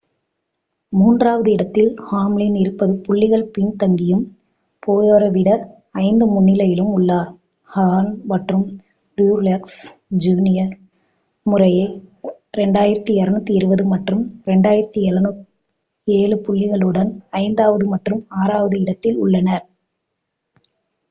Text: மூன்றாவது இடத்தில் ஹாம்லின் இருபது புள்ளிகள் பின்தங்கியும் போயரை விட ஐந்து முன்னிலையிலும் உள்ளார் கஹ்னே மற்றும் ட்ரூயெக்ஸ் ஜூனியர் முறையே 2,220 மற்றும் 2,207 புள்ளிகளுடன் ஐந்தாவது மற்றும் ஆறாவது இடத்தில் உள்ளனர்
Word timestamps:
மூன்றாவது 0.93 1.49
இடத்தில் 1.51 1.89
ஹாம்லின் 2.05 2.55
இருபது 2.61 2.93
புள்ளிகள் 3.03 3.43
பின்தங்கியும் 3.51 4.23
போயரை 4.83 5.27
விட 5.35 5.49
ஐந்து 6.01 6.25
முன்னிலையிலும் 6.31 6.89
உள்ளார் 6.93 7.29
கஹ்னே 7.69 7.99
மற்றும் 8.31 8.65
ட்ரூயெக்ஸ் 9.17 9.77
ஜூனியர் 10.23 10.73
முறையே 11.45 11.85
2,220 12.57 13.87
மற்றும் 13.93 14.23
2,207 14.49 16.43
புள்ளிகளுடன் 16.47 17.13
ஐந்தாவது 17.41 17.87
மற்றும் 17.95 18.21
ஆறாவது 18.41 18.77
இடத்தில் 18.83 19.19
உள்ளனர் 19.19 19.65